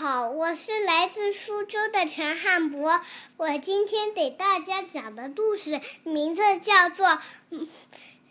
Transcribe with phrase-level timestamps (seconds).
[0.00, 3.00] 好，我是来自苏州的陈汉博。
[3.36, 7.08] 我今天给大家讲的故事名字叫做《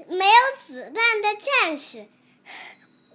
[0.07, 0.33] 没有
[0.65, 1.97] 子弹的战士》。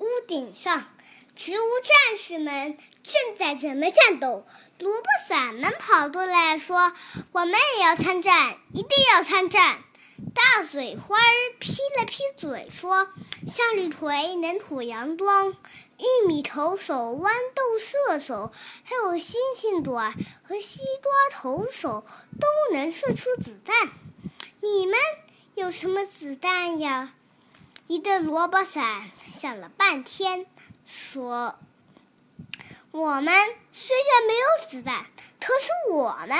[0.01, 0.87] 屋顶上，
[1.35, 4.47] 植物战士们正在准备战斗。
[4.79, 6.93] 萝卜伞们跑过来说
[7.33, 9.79] ：“我们也要参战，一定要参战！”
[10.35, 13.09] 大嘴花儿撇了撇嘴说
[13.47, 15.55] ：“向日葵能吐阳光。”
[16.03, 18.51] 玉米投手、豌豆射手，
[18.83, 22.05] 还有星星朵和西瓜投手
[22.41, 23.93] 都能射出子弹。
[24.61, 24.99] 你们
[25.55, 27.15] 有什么子弹呀？
[27.87, 30.47] 一个萝卜伞想了半天，
[30.85, 31.57] 说
[32.91, 33.33] ：“我们
[33.73, 35.07] 虽然没有子弹，
[35.41, 36.37] 可是我们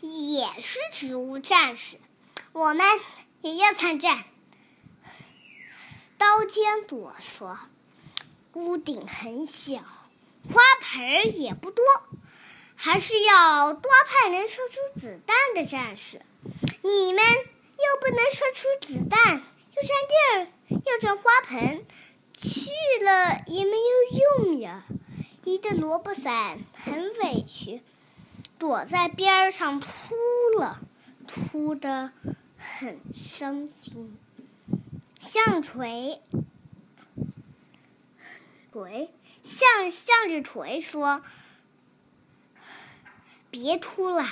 [0.00, 1.98] 也是植物战士，
[2.52, 2.84] 我们
[3.42, 4.24] 也要参战。”
[6.46, 7.58] 刀尖朵说。
[8.52, 9.80] 屋顶很小，
[10.48, 11.84] 花盆也不多，
[12.76, 16.22] 还是要多派能射出子弹的战士。
[16.82, 19.42] 你们又不能射出子弹，
[19.74, 21.84] 又占地儿，又占花盆，
[22.32, 22.70] 去
[23.04, 24.84] 了也没有用呀！
[25.42, 27.82] 一个萝卜伞很委屈，
[28.56, 29.86] 躲在边上哭
[30.60, 30.80] 了，
[31.26, 32.12] 哭得
[32.56, 34.16] 很伤心。
[35.18, 36.22] 向锤。
[38.76, 39.08] 锤
[39.42, 41.22] 向向着锤说
[43.50, 44.26] ：“别哭了，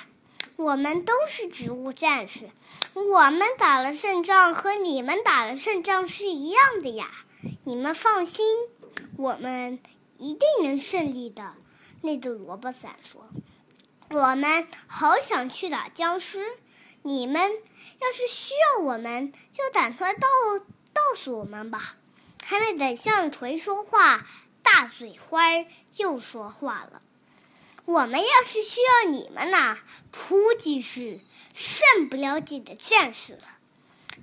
[0.56, 2.50] 我们都是植物战士，
[2.92, 7.10] 我们打了胜仗和你们打了胜仗是一样的呀。
[7.64, 8.44] 你们放心，
[9.16, 9.78] 我们
[10.18, 11.54] 一定能胜利的。”
[12.02, 13.26] 那个萝卜伞说
[14.12, 16.44] ：“我们好想去打僵尸，
[17.00, 20.28] 你们要是需要我们，就赶快告
[20.92, 21.96] 告诉我们吧。”
[22.46, 24.26] 还没等向锤说话，
[24.62, 25.40] 大嘴花
[25.96, 27.00] 又说话了
[27.86, 29.78] ：“我们要是需要你们呢，
[30.12, 31.20] 估计是
[31.54, 33.42] 剩不了几个战士了。”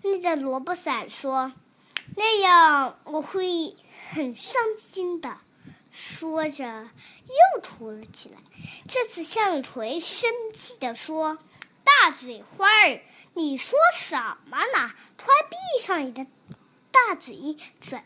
[0.03, 1.51] 那个萝卜伞说
[2.15, 3.75] ：“那样我会
[4.11, 5.37] 很伤心的。”
[5.91, 6.89] 说着
[7.25, 8.37] 又哭了起来。
[8.87, 11.37] 这次向锤生气的说
[11.83, 13.01] ：“大嘴花儿，
[13.33, 14.15] 你说什
[14.45, 14.93] 么呢？
[15.17, 16.25] 快闭上你的
[16.91, 18.01] 大嘴，准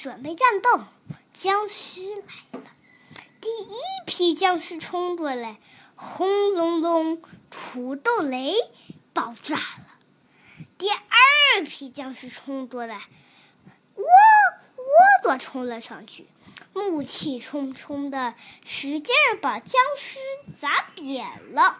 [0.00, 0.84] 准备战斗！
[1.32, 2.70] 僵尸来了，
[3.40, 3.74] 第一
[4.06, 5.58] 批僵尸冲过来，
[5.96, 7.20] 轰隆隆，
[7.50, 8.54] 土豆雷
[9.12, 9.86] 爆炸了。
[10.78, 13.08] 第二批僵尸冲过来，
[13.96, 14.84] 窝窝
[15.24, 16.28] 朵冲了上去，
[16.74, 18.34] 怒气冲冲的，
[18.64, 20.20] 使劲儿把僵尸
[20.60, 21.78] 砸扁了。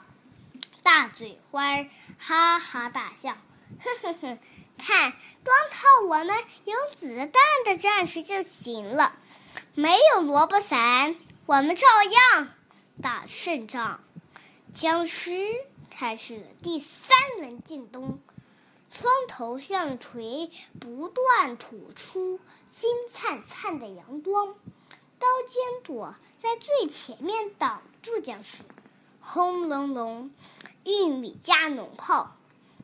[0.82, 1.62] 大嘴花
[2.18, 3.36] 哈哈大笑，
[3.80, 4.38] 呵呵呵。
[4.78, 5.12] 看，
[5.44, 7.33] 光靠我们有子弹
[7.65, 9.12] 的战士就行了，
[9.75, 11.16] 没有萝卜伞，
[11.47, 12.49] 我们照样
[13.03, 14.00] 打胜仗。
[14.72, 15.31] 僵尸
[15.91, 18.21] 开始了第三轮进攻，
[18.91, 22.39] 双头象锤不断吐出
[22.75, 24.55] 金灿灿的阳光，
[25.19, 28.59] 刀尖朵在最前面挡住僵尸。
[29.21, 30.31] 轰隆隆，
[30.84, 32.37] 玉米加农炮。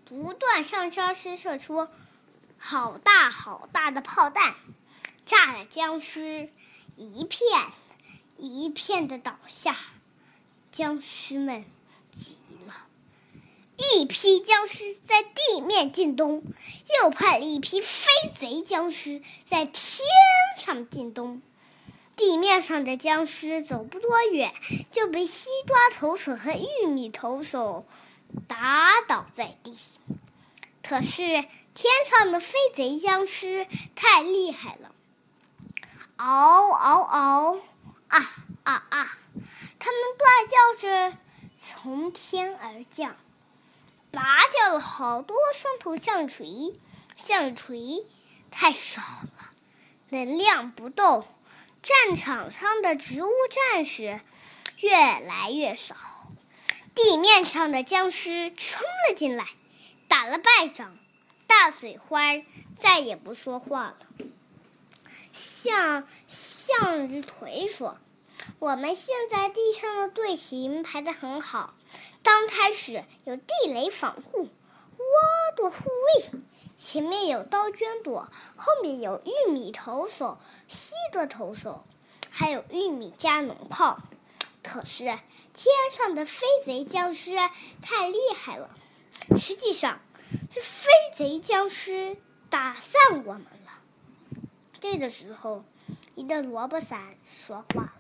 [0.07, 1.89] 不断向僵尸射出
[2.59, 4.55] 好大好大的炮弹，
[5.25, 6.51] 炸了僵尸
[6.97, 7.73] 一片
[8.37, 9.77] 一片的倒下。
[10.71, 11.65] 僵尸们
[12.11, 12.75] 急了，
[13.77, 16.43] 一批僵尸在地面进攻，
[17.01, 20.05] 又派了一批飞贼僵尸在天
[20.59, 21.41] 上进攻。
[22.17, 24.53] 地面上的僵尸走不多远，
[24.91, 27.87] 就被西瓜投手和玉米投手。
[28.49, 29.77] 打倒在地，
[30.83, 34.93] 可是天上的飞贼僵尸太厉害了，
[36.17, 37.61] 嗷嗷嗷，
[38.09, 38.19] 啊
[38.63, 39.19] 啊啊！
[39.79, 41.19] 他们大叫着
[41.59, 43.17] 从天而降，
[44.11, 44.23] 拔
[44.53, 46.79] 掉了好多双头象锤，
[47.17, 48.07] 象锤
[48.51, 49.51] 太少了，
[50.11, 51.27] 能量不够，
[51.83, 54.21] 战场上的植物战士
[54.79, 55.97] 越来越少。
[56.95, 59.49] 地面上的僵尸冲了进来，
[60.09, 60.97] 打了败仗。
[61.47, 62.21] 大嘴花
[62.79, 63.97] 再也不说话了。
[65.33, 67.99] 向向日葵说
[68.61, 71.75] ：“我们现在地上的队形排得很好。
[72.23, 75.05] 刚开始有地雷防护，窝
[75.57, 76.41] 朵护卫，
[76.77, 80.39] 前面有刀娟朵，后面有玉米投手、
[80.69, 81.85] 西瓜投手，
[82.31, 84.01] 还有玉米加农炮。
[84.65, 85.05] 可是……”
[85.55, 87.37] 天上的飞贼僵尸
[87.81, 88.77] 太厉害了，
[89.39, 90.01] 实际上
[90.51, 92.17] 是飞贼僵尸
[92.51, 93.81] 打散我们了。
[94.81, 95.65] 这个时候，
[96.17, 97.93] 一个萝卜伞说话了：“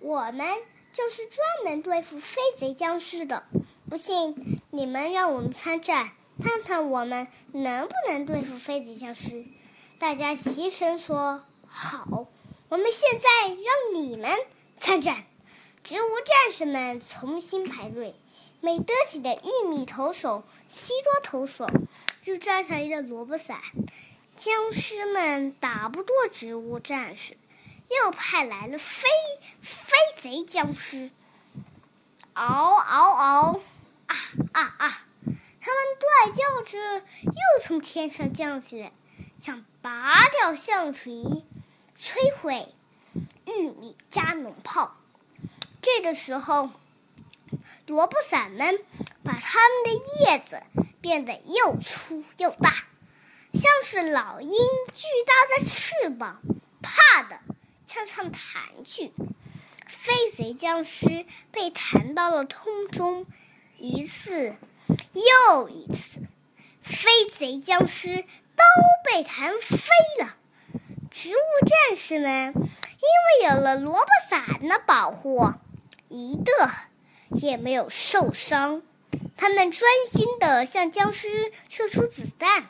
[0.00, 0.48] 我们
[0.92, 3.44] 就是专门对付飞贼僵尸的。
[3.88, 6.10] 不信，你们让我们参战，
[6.42, 9.44] 看看我们能不能对付飞贼僵尸。
[10.00, 12.26] 大家齐声说：“好！”
[12.68, 14.36] 我们现在让你们
[14.76, 15.24] 参战。
[15.84, 18.14] 植物战士们重新排队，
[18.60, 21.66] 没得体的玉米投手、西多投手
[22.20, 23.60] 就站上一个萝卜伞。
[24.36, 27.36] 僵尸们打不过植物战士，
[27.88, 29.08] 又派来了飞
[29.60, 31.10] 飞贼僵尸。
[32.34, 33.60] 嗷嗷嗷！
[34.06, 34.16] 啊
[34.52, 35.06] 啊啊！
[35.60, 36.78] 他们怪叫着，
[37.24, 38.92] 又从天上降下来，
[39.38, 41.12] 想拔掉橡锤，
[42.00, 42.68] 摧毁
[43.44, 44.96] 玉米加农炮。
[45.96, 46.70] 这个时候，
[47.86, 48.78] 萝卜伞们
[49.24, 50.62] 把它们的叶子
[51.00, 52.70] 变得又粗又大，
[53.54, 56.40] 像是老鹰巨大的翅膀，
[56.82, 57.40] 啪的
[57.86, 59.12] 向上弹去。
[59.86, 63.26] 飞贼僵尸被弹到了空中，
[63.78, 64.54] 一次
[65.14, 66.20] 又一次，
[66.82, 68.62] 飞贼僵尸都
[69.04, 69.78] 被弹飞
[70.20, 70.36] 了。
[71.10, 75.50] 植物战士们因为有了萝卜伞的保护。
[76.08, 76.70] 一个
[77.30, 78.82] 也没有受伤，
[79.36, 82.66] 他们专心的向僵尸射出子弹，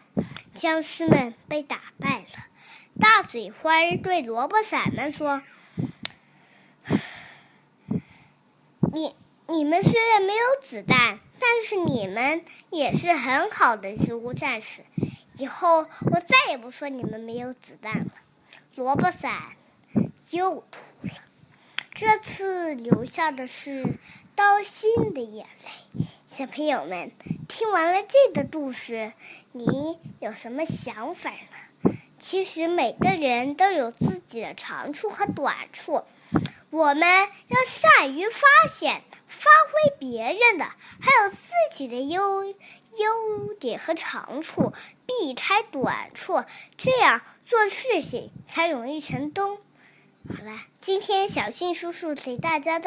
[0.55, 2.27] 僵尸们被打败了。
[3.01, 3.71] 大嘴花
[4.03, 5.43] 对萝卜伞们说
[8.93, 9.15] ：“你
[9.47, 14.83] 你们虽然没有子弹，但是你们也是很好的植物战士。
[15.37, 18.11] 以后我再也不说你们没有子弹了。”
[18.75, 19.57] 萝卜伞
[20.31, 21.13] 又吐了。
[22.01, 23.99] 这次流下的是
[24.37, 26.07] 刀心的眼泪。
[26.29, 27.11] 小朋友们，
[27.49, 29.13] 听完了这个故事，
[29.51, 31.97] 你有什么想法呢？
[32.21, 36.05] 其实每个人都有自己的长处和短处，
[36.71, 37.03] 我们
[37.49, 40.67] 要善于发现、发挥别人的，
[41.01, 44.73] 还有自己的优优点和长处，
[45.05, 46.45] 避开短处，
[46.77, 49.59] 这样做事情才容易成功。
[50.29, 50.53] 好了，
[50.83, 52.87] 今天小俊叔叔给大家带。